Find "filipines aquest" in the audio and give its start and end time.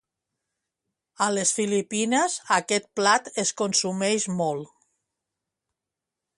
1.57-2.89